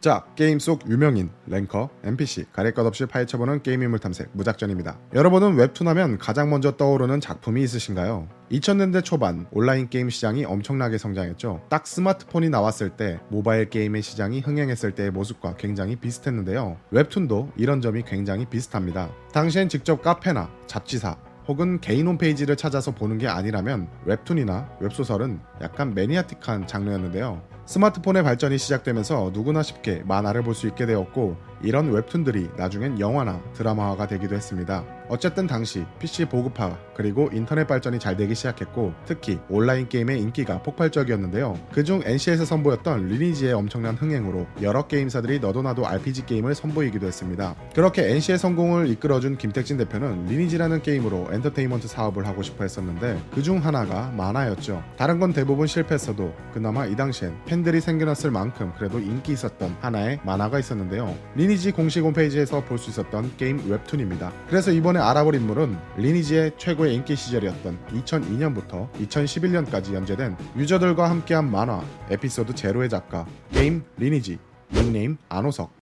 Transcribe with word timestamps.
자, 0.00 0.24
게임 0.34 0.58
속 0.58 0.88
유명인, 0.88 1.28
랭커, 1.46 1.90
NPC, 2.04 2.46
가릴 2.54 2.72
것 2.72 2.86
없이 2.86 3.04
파헤쳐보는 3.04 3.62
게임 3.62 3.82
인물 3.82 3.98
탐색 3.98 4.30
무작전입니다. 4.32 4.98
여러분은 5.12 5.56
웹툰 5.56 5.86
하면 5.88 6.16
가장 6.16 6.48
먼저 6.48 6.78
떠오르는 6.78 7.20
작품이 7.20 7.62
있으신가요? 7.62 8.26
2000년대 8.50 9.04
초반 9.04 9.46
온라인 9.50 9.90
게임 9.90 10.08
시장이 10.08 10.46
엄청나게 10.46 10.96
성장했죠. 10.96 11.66
딱 11.68 11.86
스마트폰이 11.86 12.48
나왔을 12.48 12.96
때 12.96 13.20
모바일 13.28 13.68
게임의 13.68 14.00
시장이 14.00 14.40
흥행했을 14.40 14.92
때의 14.92 15.10
모습과 15.10 15.56
굉장히 15.56 15.96
비슷했는데요. 15.96 16.78
웹툰도 16.92 17.52
이런 17.56 17.82
점이 17.82 18.02
굉장히 18.06 18.46
비슷합니다. 18.46 19.10
당시엔 19.34 19.68
직접 19.68 20.00
카페나 20.00 20.50
잡지사, 20.66 21.18
혹은 21.46 21.80
개인 21.80 22.06
홈페이지를 22.06 22.56
찾아서 22.56 22.92
보는 22.92 23.18
게 23.18 23.28
아니라면 23.28 23.88
웹툰이나 24.06 24.78
웹소설은 24.80 25.40
약간 25.60 25.94
매니아틱한 25.94 26.66
장르였는데요. 26.66 27.42
스마트폰의 27.70 28.24
발전이 28.24 28.58
시작되면서 28.58 29.30
누구나 29.32 29.62
쉽게 29.62 30.02
만화를 30.04 30.42
볼 30.42 30.54
수 30.54 30.66
있게 30.66 30.86
되었고 30.86 31.36
이런 31.62 31.92
웹툰들이 31.92 32.50
나중엔 32.56 32.98
영화나 32.98 33.40
드라마화가 33.54 34.08
되기도 34.08 34.34
했습니다. 34.34 34.84
어쨌든 35.10 35.46
당시 35.46 35.84
PC 35.98 36.24
보급화 36.26 36.76
그리고 36.94 37.30
인터넷 37.32 37.66
발전이 37.66 37.98
잘 37.98 38.16
되기 38.16 38.34
시작했고 38.34 38.92
특히 39.06 39.38
온라인 39.48 39.88
게임의 39.88 40.20
인기가 40.20 40.62
폭발적이었는데요. 40.62 41.58
그중 41.72 42.02
NC에서 42.04 42.44
선보였던 42.44 43.08
리니지의 43.08 43.52
엄청난 43.52 43.94
흥행으로 43.94 44.46
여러 44.62 44.86
게임사들이 44.86 45.40
너도나도 45.40 45.86
RPG 45.86 46.26
게임을 46.26 46.54
선보이기도 46.54 47.06
했습니다. 47.06 47.54
그렇게 47.74 48.10
NC의 48.10 48.38
성공을 48.38 48.88
이끌어준 48.88 49.38
김택진 49.38 49.76
대표는 49.76 50.26
리니지라는 50.26 50.82
게임으로 50.82 51.28
엔터테인먼트 51.32 51.88
사업을 51.88 52.26
하고 52.26 52.42
싶어 52.42 52.64
했었는데 52.64 53.20
그중 53.34 53.64
하나가 53.64 54.10
만화였죠. 54.16 54.82
다른 54.96 55.18
건 55.20 55.32
대부분 55.32 55.66
실패했어도 55.66 56.34
그나마 56.52 56.86
이 56.86 56.96
당시엔 56.96 57.44
팬들이 57.46 57.80
생겨났을 57.80 58.30
만큼 58.30 58.72
그래도 58.76 58.98
인기 58.98 59.32
있었던 59.32 59.76
하나의 59.80 60.20
만화가 60.24 60.58
있었는데요. 60.58 61.16
리니지 61.36 61.72
공식 61.72 62.02
홈페이지에서 62.02 62.64
볼 62.64 62.80
수 62.80 62.90
있었던 62.90 63.36
게임 63.36 63.60
웹툰입니다. 63.70 64.32
그래서 64.48 64.72
이번에 64.72 64.98
알아볼 65.00 65.34
인물은 65.34 65.76
리니지의 65.96 66.52
최고의 66.58 66.94
인기 66.94 67.16
시절이었던 67.16 67.78
2002년부터 67.92 68.90
2011년까지 68.92 69.94
연재된 69.94 70.36
유저들과 70.56 71.10
함께한 71.10 71.50
만화 71.50 71.82
에피소드 72.10 72.54
제로의 72.54 72.88
작가 72.88 73.26
게임 73.52 73.82
리니지 73.96 74.38
닉네임 74.72 75.16
안호석 75.28 75.79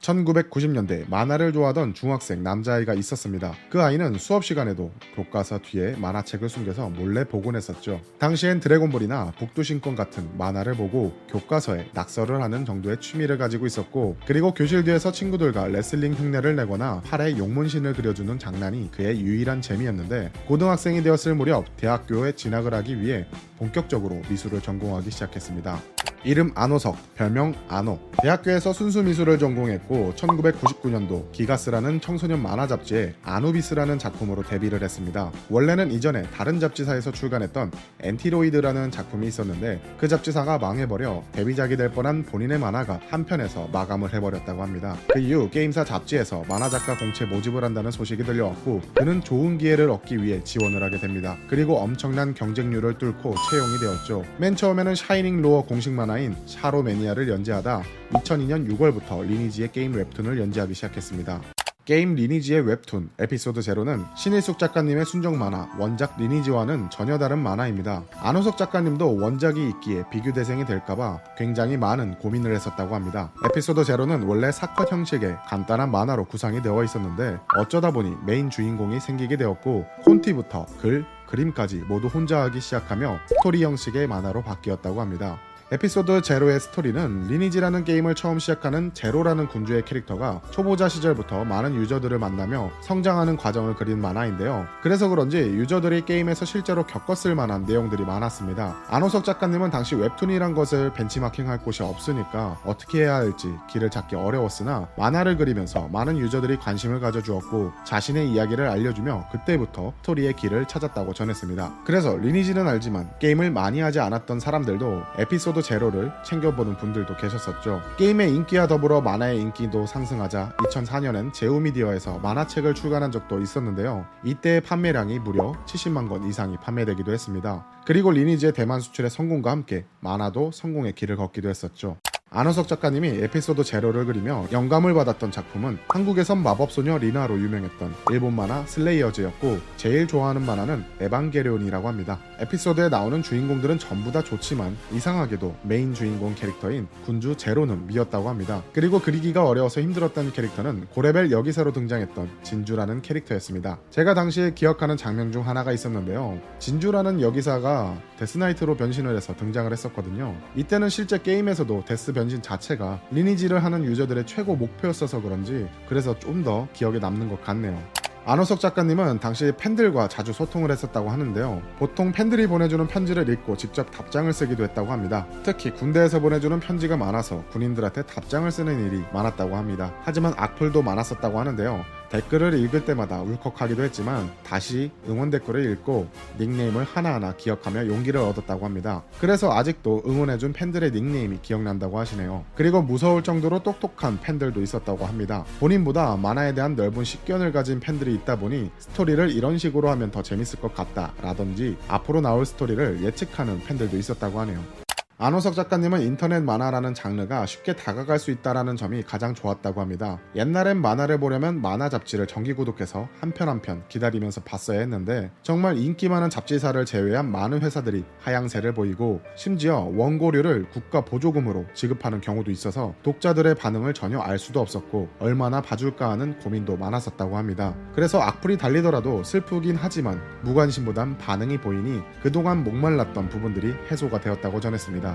1990년대 0.00 1.08
만화를 1.08 1.52
좋아하던 1.52 1.94
중학생 1.94 2.42
남자아이가 2.42 2.94
있었습니다. 2.94 3.52
그 3.70 3.82
아이는 3.82 4.14
수업 4.18 4.44
시간에도 4.44 4.90
교과서 5.14 5.58
뒤에 5.58 5.96
만화책을 5.96 6.48
숨겨서 6.48 6.88
몰래 6.88 7.24
보곤 7.24 7.56
했었죠. 7.56 8.00
당시엔 8.18 8.60
드래곤볼이나 8.60 9.32
북두신권 9.38 9.94
같은 9.94 10.28
만화를 10.36 10.74
보고 10.74 11.12
교과서에 11.28 11.90
낙서를 11.92 12.42
하는 12.42 12.64
정도의 12.64 12.98
취미를 13.00 13.38
가지고 13.38 13.66
있었고 13.66 14.16
그리고 14.26 14.54
교실 14.54 14.84
뒤에서 14.84 15.12
친구들과 15.12 15.68
레슬링 15.68 16.14
흉내를 16.14 16.56
내거나 16.56 17.00
팔에 17.02 17.36
용문신을 17.36 17.94
그려주는 17.94 18.38
장난이 18.38 18.90
그의 18.92 19.20
유일한 19.20 19.60
재미였는데 19.60 20.32
고등학생이 20.46 21.02
되었을 21.02 21.34
무렵 21.34 21.64
대학교에 21.76 22.32
진학을 22.32 22.74
하기 22.74 23.00
위해 23.00 23.26
본격적으로 23.58 24.22
미술을 24.30 24.62
전공하기 24.62 25.10
시작했습니다. 25.10 25.99
이름 26.22 26.52
안호석, 26.54 27.14
별명 27.14 27.54
안호. 27.68 27.98
대학교에서 28.22 28.74
순수 28.74 29.02
미술을 29.02 29.38
전공했고 29.38 30.12
1999년도 30.16 31.32
기가스라는 31.32 32.02
청소년 32.02 32.42
만화 32.42 32.66
잡지에 32.66 33.14
아누비스라는 33.22 33.98
작품으로 33.98 34.42
데뷔를 34.42 34.82
했습니다. 34.82 35.32
원래는 35.48 35.90
이전에 35.90 36.24
다른 36.24 36.60
잡지사에서 36.60 37.10
출간했던 37.12 37.72
엔티로이드라는 38.00 38.90
작품이 38.90 39.26
있었는데 39.28 39.80
그 39.96 40.08
잡지사가 40.08 40.58
망해버려 40.58 41.22
데뷔작이 41.32 41.78
될 41.78 41.90
뻔한 41.90 42.22
본인의 42.24 42.58
만화가 42.58 43.00
한 43.08 43.24
편에서 43.24 43.68
마감을 43.72 44.12
해버렸다고 44.12 44.62
합니다. 44.62 44.96
그 45.08 45.20
이후 45.20 45.48
게임사 45.48 45.84
잡지에서 45.84 46.44
만화 46.48 46.68
작가 46.68 46.98
공채 46.98 47.24
모집을 47.24 47.64
한다는 47.64 47.90
소식이 47.90 48.24
들려왔고 48.24 48.82
그는 48.94 49.22
좋은 49.22 49.56
기회를 49.56 49.88
얻기 49.88 50.22
위해 50.22 50.44
지원을 50.44 50.82
하게 50.82 50.98
됩니다. 50.98 51.38
그리고 51.48 51.78
엄청난 51.78 52.34
경쟁률을 52.34 52.98
뚫고 52.98 53.34
채용이 53.50 53.78
되었죠. 53.78 54.24
맨 54.36 54.54
처음에는 54.54 54.94
샤이닝 54.94 55.40
로어 55.40 55.62
공식 55.62 55.92
만화 55.92 56.09
만화인 56.10 56.36
샤로 56.46 56.82
매니아를 56.82 57.28
연재하다 57.28 57.82
2002년 58.14 58.68
6월부터 58.68 59.24
리니지의 59.24 59.70
게임 59.70 59.94
웹툰을 59.94 60.40
연재하기 60.40 60.74
시작했습니다. 60.74 61.40
게임 61.84 62.14
리니지의 62.14 62.62
웹툰 62.62 63.10
에피소드 63.18 63.62
제로는 63.62 64.04
신일숙 64.16 64.58
작가님의 64.58 65.06
순정 65.06 65.38
만화 65.38 65.68
원작 65.78 66.16
리니지와는 66.18 66.90
전혀 66.90 67.16
다른 67.18 67.38
만화입니다. 67.38 68.02
안호석 68.20 68.58
작가님도 68.58 69.20
원작이 69.20 69.68
있기에 69.68 70.04
비교 70.10 70.32
대상이 70.32 70.66
될까봐 70.66 71.20
굉장히 71.36 71.76
많은 71.76 72.16
고민을 72.18 72.54
했었다고 72.54 72.94
합니다. 72.94 73.32
에피소드 73.44 73.84
제로는 73.84 74.24
원래 74.24 74.52
사컷 74.52 74.92
형식의 74.92 75.36
간단한 75.46 75.90
만화로 75.90 76.24
구상이 76.24 76.60
되어 76.62 76.84
있었는데 76.84 77.38
어쩌다 77.56 77.90
보니 77.92 78.16
메인 78.26 78.50
주인공이 78.50 79.00
생기게 79.00 79.36
되었고 79.36 79.86
콘티부터 80.04 80.66
글, 80.80 81.04
그림까지 81.28 81.84
모두 81.88 82.08
혼자 82.08 82.42
하기 82.42 82.60
시작하며 82.60 83.20
스토리 83.26 83.64
형식의 83.64 84.08
만화로 84.08 84.42
바뀌었다고 84.42 85.00
합니다. 85.00 85.38
에피소드 85.72 86.22
제로의 86.22 86.58
스토리는 86.58 87.28
리니지라는 87.28 87.84
게임을 87.84 88.16
처음 88.16 88.40
시작하는 88.40 88.92
제로라는 88.92 89.46
군주의 89.46 89.84
캐릭터가 89.84 90.40
초보자 90.50 90.88
시절부터 90.88 91.44
많은 91.44 91.76
유저들을 91.76 92.18
만나며 92.18 92.72
성장하는 92.80 93.36
과정을 93.36 93.76
그린 93.76 94.00
만화인데요. 94.00 94.66
그래서 94.82 95.06
그런지 95.06 95.38
유저들이 95.38 96.06
게임에서 96.06 96.44
실제로 96.44 96.84
겪었을 96.84 97.36
만한 97.36 97.66
내용들이 97.66 98.04
많았습니다. 98.04 98.78
안호석 98.88 99.24
작가님은 99.24 99.70
당시 99.70 99.94
웹툰이란 99.94 100.54
것을 100.54 100.92
벤치마킹할 100.92 101.62
곳이 101.62 101.84
없으니까 101.84 102.58
어떻게 102.64 103.02
해야 103.02 103.14
할지 103.14 103.54
길을 103.70 103.90
찾기 103.90 104.16
어려웠으나 104.16 104.88
만화를 104.98 105.36
그리면서 105.36 105.86
많은 105.92 106.18
유저들이 106.18 106.56
관심을 106.56 106.98
가져주었고 106.98 107.70
자신의 107.84 108.28
이야기를 108.32 108.66
알려주며 108.66 109.28
그때부터 109.30 109.92
스토리의 110.00 110.34
길을 110.34 110.66
찾았다고 110.66 111.14
전했습니다. 111.14 111.82
그래서 111.84 112.16
리니지는 112.16 112.66
알지만 112.66 113.08
게임을 113.20 113.52
많이 113.52 113.78
하지 113.78 114.00
않았던 114.00 114.40
사람들도 114.40 115.02
에피소드 115.18 115.59
에피소드 115.60 115.62
제로를 115.62 116.12
챙겨보는 116.24 116.76
분들도 116.76 117.16
계셨었죠. 117.16 117.82
게임의 117.98 118.34
인기와 118.34 118.66
더불어 118.66 119.00
만화의 119.00 119.40
인기도 119.40 119.86
상승하자 119.86 120.56
2004년엔 120.58 121.32
제우미디어에서 121.32 122.18
만화책을 122.18 122.74
출간한 122.74 123.12
적도 123.12 123.40
있었는데요. 123.40 124.06
이때의 124.24 124.62
판매량이 124.62 125.20
무려 125.20 125.52
70만 125.66 126.08
권 126.08 126.26
이상이 126.26 126.56
판매되기도 126.56 127.12
했습니다. 127.12 127.66
그리고 127.86 128.10
리니지의 128.10 128.52
대만 128.52 128.80
수출의 128.80 129.10
성공과 129.10 129.50
함께 129.50 129.84
만화도 130.00 130.50
성공의 130.52 130.94
길을 130.94 131.16
걷기도 131.16 131.48
했었죠. 131.48 131.96
안호석 132.32 132.68
작가님이 132.68 133.08
에피소드 133.08 133.64
제로를 133.64 134.06
그리며 134.06 134.46
영감을 134.52 134.94
받았던 134.94 135.32
작품은 135.32 135.78
한국에선 135.88 136.40
마법소녀 136.44 136.98
리나로 136.98 137.36
유명했던 137.40 137.92
일본 138.12 138.36
만화 138.36 138.64
슬레이어즈였고 138.66 139.58
제일 139.76 140.06
좋아하는 140.06 140.46
만화는 140.46 140.84
에반게리온이라고 141.00 141.88
합니다. 141.88 142.20
에피소드에 142.38 142.88
나오는 142.88 143.20
주인공들은 143.20 143.80
전부 143.80 144.12
다 144.12 144.22
좋지만 144.22 144.76
이상하게도 144.92 145.56
메인 145.64 145.92
주인공 145.92 146.36
캐릭터인 146.36 146.86
군주 147.04 147.36
제로는 147.36 147.88
미웠다고 147.88 148.28
합니다. 148.28 148.62
그리고 148.72 149.00
그리기가 149.00 149.44
어려워서 149.44 149.80
힘들었던 149.80 150.32
캐릭터는 150.32 150.86
고레벨 150.94 151.32
여기사로 151.32 151.72
등장했던 151.72 152.30
진주라는 152.44 153.02
캐릭터였습니다. 153.02 153.80
제가 153.90 154.14
당시에 154.14 154.54
기억하는 154.54 154.96
장면 154.96 155.32
중 155.32 155.48
하나가 155.48 155.72
있었는데요. 155.72 156.38
진주라는 156.60 157.22
여기사가 157.22 158.00
데스나이트로 158.20 158.76
변신을 158.76 159.16
해서 159.16 159.34
등장을 159.34 159.72
했었거든요. 159.72 160.36
이때는 160.54 160.90
실제 160.90 161.18
게임에서도 161.18 161.84
데스 161.86 162.12
변신 162.20 162.42
자체가 162.42 163.00
리니지를 163.10 163.64
하는 163.64 163.82
유저들의 163.84 164.26
최고 164.26 164.54
목표였어서 164.54 165.22
그런지 165.22 165.66
그래서 165.88 166.18
좀 166.18 166.40
더 166.40 166.66
기억에 166.72 166.98
남는 166.98 167.28
것 167.28 167.42
같네요. 167.44 167.78
안호석 168.26 168.60
작가님은 168.60 169.18
당시 169.18 169.52
팬들과 169.56 170.08
자주 170.08 170.32
소통을 170.32 170.70
했었다고 170.70 171.10
하는데요. 171.10 171.62
보통 171.78 172.12
팬들이 172.12 172.46
보내주는 172.46 172.86
편지를 172.86 173.28
읽고 173.28 173.56
직접 173.56 173.90
답장을 173.90 174.30
쓰기도 174.32 174.62
했다고 174.64 174.92
합니다. 174.92 175.26
특히 175.42 175.70
군대에서 175.70 176.20
보내주는 176.20 176.60
편지가 176.60 176.96
많아서 176.96 177.42
군인들한테 177.50 178.02
답장을 178.02 178.50
쓰는 178.50 178.86
일이 178.86 179.02
많았다고 179.12 179.56
합니다. 179.56 179.94
하지만 180.02 180.34
악플도 180.36 180.82
많았었다고 180.82 181.40
하는데요. 181.40 181.84
댓글을 182.10 182.54
읽을 182.54 182.84
때마다 182.84 183.22
울컥하기도 183.22 183.84
했지만 183.84 184.30
다시 184.42 184.90
응원 185.08 185.30
댓글을 185.30 185.70
읽고 185.72 186.08
닉네임을 186.40 186.84
하나하나 186.84 187.36
기억하며 187.36 187.86
용기를 187.86 188.20
얻었다고 188.20 188.64
합니다. 188.64 189.02
그래서 189.20 189.52
아직도 189.52 190.02
응원해준 190.04 190.52
팬들의 190.52 190.90
닉네임이 190.90 191.38
기억난다고 191.40 191.98
하시네요. 192.00 192.44
그리고 192.56 192.82
무서울 192.82 193.22
정도로 193.22 193.62
똑똑한 193.62 194.20
팬들도 194.20 194.60
있었다고 194.60 195.06
합니다. 195.06 195.44
본인보다 195.60 196.16
만화에 196.16 196.52
대한 196.52 196.74
넓은 196.74 197.04
식견을 197.04 197.52
가진 197.52 197.78
팬들이 197.78 198.09
있다 198.14 198.36
보니 198.36 198.70
스토리를 198.78 199.30
이런 199.30 199.58
식으로 199.58 199.90
하면 199.90 200.10
더 200.10 200.22
재밌을 200.22 200.60
것 200.60 200.74
같다 200.74 201.12
라든지 201.22 201.76
앞으로 201.88 202.20
나올 202.20 202.44
스토리를 202.44 203.02
예측하는 203.02 203.60
팬들도 203.60 203.96
있었다고 203.96 204.40
하네요. 204.40 204.89
안호석 205.22 205.54
작가님은 205.54 206.00
인터넷 206.00 206.40
만화라는 206.40 206.94
장르가 206.94 207.44
쉽게 207.44 207.76
다가갈 207.76 208.18
수 208.18 208.30
있다라는 208.30 208.76
점이 208.76 209.02
가장 209.02 209.34
좋았다고 209.34 209.82
합니다. 209.82 210.18
옛날엔 210.34 210.80
만화를 210.80 211.20
보려면 211.20 211.60
만화 211.60 211.90
잡지를 211.90 212.26
정기 212.26 212.54
구독해서 212.54 213.06
한 213.20 213.34
편 213.34 213.50
한 213.50 213.60
편 213.60 213.82
기다리면서 213.88 214.40
봤어야 214.44 214.80
했는데 214.80 215.30
정말 215.42 215.76
인기 215.76 216.08
많은 216.08 216.30
잡지사를 216.30 216.82
제외한 216.86 217.30
많은 217.30 217.60
회사들이 217.60 218.02
하향세를 218.20 218.72
보이고 218.72 219.20
심지어 219.36 219.90
원고료를 219.94 220.70
국가 220.70 221.02
보조금으로 221.04 221.66
지급하는 221.74 222.22
경우도 222.22 222.50
있어서 222.50 222.94
독자들의 223.02 223.56
반응을 223.56 223.92
전혀 223.92 224.20
알 224.20 224.38
수도 224.38 224.60
없었고 224.60 225.10
얼마나 225.18 225.60
봐줄까 225.60 226.08
하는 226.10 226.38
고민도 226.38 226.78
많았었다고 226.78 227.36
합니다. 227.36 227.74
그래서 227.94 228.22
악플이 228.22 228.56
달리더라도 228.56 229.22
슬프긴 229.22 229.76
하지만 229.78 230.18
무관심보단 230.44 231.18
반응이 231.18 231.58
보이니 231.58 232.00
그동안 232.22 232.64
목말랐던 232.64 233.28
부분들이 233.28 233.74
해소가 233.90 234.18
되었다고 234.22 234.60
전했습니다. 234.60 235.09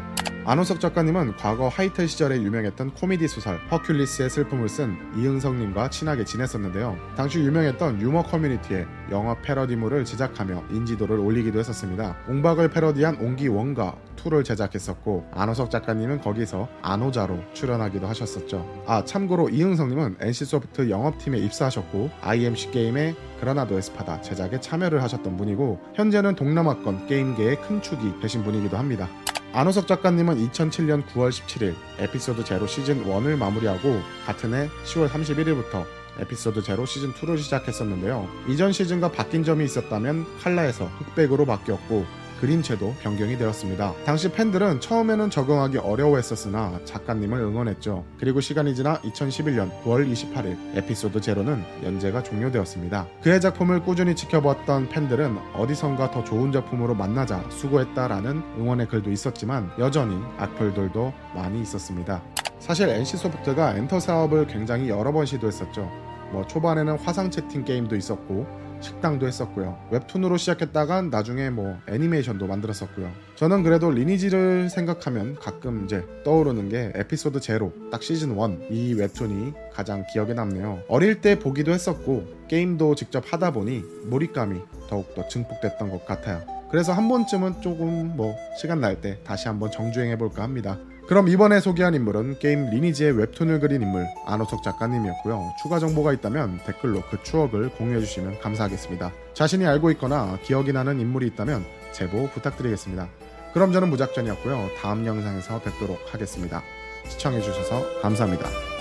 안호석 0.47 0.79
작가님은 0.79 1.37
과거 1.37 1.69
하이텔 1.69 2.07
시절에 2.07 2.39
유명했던 2.39 2.91
코미디 2.91 3.27
소설 3.27 3.59
허큘리스의 3.69 4.29
슬픔을 4.29 4.69
쓴 4.69 4.95
이응성님과 5.17 5.89
친하게 5.89 6.23
지냈었는데요. 6.23 6.95
당시 7.17 7.39
유명했던 7.39 7.99
유머 7.99 8.21
커뮤니티에 8.21 8.85
영화 9.09 9.33
패러디물을 9.41 10.05
제작하며 10.05 10.65
인지도를 10.69 11.17
올리기도 11.17 11.57
했었습니다. 11.57 12.15
옹박을 12.29 12.69
패러디한 12.69 13.17
옹기 13.21 13.47
원가 13.47 13.95
2를 14.17 14.45
제작했었고 14.45 15.27
안호석 15.33 15.71
작가님은 15.71 16.21
거기서 16.21 16.67
안호자로 16.83 17.39
출연하기도 17.53 18.05
하셨었죠. 18.05 18.83
아 18.85 19.03
참고로 19.03 19.49
이응성님은 19.49 20.17
NC소프트 20.19 20.91
영업팀에 20.91 21.39
입사하셨고 21.39 22.11
IMC 22.21 22.69
게임의 22.69 23.15
그라나도 23.39 23.77
에스파다 23.79 24.21
제작에 24.21 24.59
참여를 24.59 25.01
하셨던 25.01 25.37
분이고 25.37 25.79
현재는 25.95 26.35
동남아권 26.35 27.07
게임계의 27.07 27.61
큰 27.61 27.81
축이 27.81 28.19
되신 28.21 28.43
분이기도 28.43 28.77
합니다. 28.77 29.09
안호석 29.55 29.87
작가님은 29.87 30.35
2007년 30.49 31.05
9월 31.05 31.29
17일 31.29 31.75
에피소드 31.99 32.43
제로 32.43 32.67
시즌 32.67 33.05
1을 33.05 33.37
마무리하고 33.37 34.01
같은 34.25 34.53
해 34.53 34.69
10월 34.83 35.07
31일부터 35.07 35.85
에피소드 36.19 36.61
제로 36.61 36.85
시즌 36.85 37.13
2를 37.13 37.37
시작했었는데요. 37.37 38.27
이전 38.49 38.73
시즌과 38.73 39.13
바뀐 39.13 39.45
점이 39.45 39.63
있었다면 39.63 40.25
칼라에서 40.39 40.87
흑백으로 40.87 41.45
바뀌었고 41.45 42.05
그림체도 42.39 42.95
변경이 43.01 43.37
되었습니다. 43.37 43.93
당시 44.05 44.31
팬들은 44.31 44.81
처음에는 44.81 45.29
적응하기 45.29 45.77
어려워했었으나 45.77 46.79
작가님을 46.85 47.39
응원했죠. 47.39 48.05
그리고 48.19 48.41
시간이 48.41 48.75
지나 48.75 48.99
2011년 49.01 49.71
9월 49.83 50.11
28일 50.11 50.77
에피소드 50.77 51.21
제로는 51.21 51.63
연재가 51.83 52.23
종료되었습니다. 52.23 53.07
그의 53.21 53.41
작품을 53.41 53.83
꾸준히 53.83 54.15
지켜봤던 54.15 54.89
팬들은 54.89 55.37
어디선가 55.55 56.11
더 56.11 56.23
좋은 56.23 56.51
작품으로 56.51 56.95
만나자 56.95 57.43
수고했다라는 57.49 58.43
응원의 58.57 58.87
글도 58.87 59.11
있었지만 59.11 59.71
여전히 59.79 60.17
악플들도 60.37 61.13
많이 61.33 61.61
있었습니다. 61.61 62.21
사실 62.59 62.89
NC소프트가 62.89 63.75
엔터 63.77 63.99
사업을 63.99 64.47
굉장히 64.47 64.89
여러 64.89 65.11
번 65.11 65.25
시도했었죠. 65.25 65.89
뭐 66.31 66.45
초반에는 66.47 66.97
화상 66.97 67.29
채팅 67.29 67.63
게임도 67.63 67.95
있었고 67.95 68.64
식당도 68.81 69.27
했었고요. 69.27 69.77
웹툰으로 69.91 70.37
시작했다간 70.37 71.09
나중에 71.09 71.49
뭐 71.49 71.77
애니메이션도 71.87 72.47
만들었었고요. 72.47 73.11
저는 73.35 73.63
그래도 73.63 73.89
리니지를 73.91 74.69
생각하면 74.69 75.35
가끔 75.35 75.85
이제 75.85 76.03
떠오르는 76.23 76.69
게 76.69 76.91
에피소드 76.95 77.39
제로 77.39 77.73
딱 77.91 78.03
시즌 78.03 78.31
1 78.37 78.71
이 78.71 78.93
웹툰이 78.93 79.53
가장 79.73 80.05
기억에 80.11 80.33
남네요. 80.33 80.83
어릴 80.87 81.21
때 81.21 81.37
보기도 81.39 81.71
했었고 81.71 82.25
게임도 82.47 82.95
직접 82.95 83.23
하다 83.31 83.51
보니 83.53 83.83
몰입감이 84.05 84.59
더욱더 84.89 85.27
증폭됐던 85.27 85.89
것 85.89 86.05
같아요. 86.05 86.41
그래서 86.71 86.93
한 86.93 87.07
번쯤은 87.07 87.61
조금 87.61 88.15
뭐 88.15 88.35
시간 88.59 88.81
날 88.81 88.99
때 89.01 89.19
다시 89.23 89.47
한번 89.47 89.71
정주행해 89.71 90.17
볼까 90.17 90.43
합니다. 90.43 90.77
그럼 91.07 91.27
이번에 91.27 91.59
소개한 91.59 91.93
인물은 91.93 92.39
게임 92.39 92.69
리니지의 92.71 93.11
웹툰을 93.17 93.59
그린 93.59 93.83
인물 93.83 94.07
안호석 94.25 94.63
작가님이었고요. 94.63 95.53
추가 95.61 95.77
정보가 95.77 96.13
있다면 96.13 96.61
댓글로 96.65 97.03
그 97.11 97.21
추억을 97.21 97.69
공유해 97.69 97.99
주시면 97.99 98.39
감사하겠습니다. 98.39 99.11
자신이 99.33 99.67
알고 99.67 99.91
있거나 99.91 100.39
기억이 100.43 100.73
나는 100.73 100.99
인물이 100.99 101.27
있다면 101.27 101.63
제보 101.91 102.27
부탁드리겠습니다. 102.29 103.07
그럼 103.53 103.71
저는 103.71 103.89
무작전이었고요. 103.89 104.69
다음 104.81 105.05
영상에서 105.05 105.61
뵙도록 105.61 105.99
하겠습니다. 106.11 106.63
시청해 107.07 107.39
주셔서 107.39 108.01
감사합니다. 108.01 108.74